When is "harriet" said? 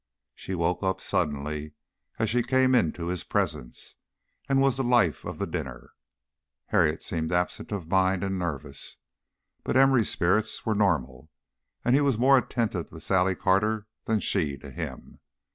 6.69-7.03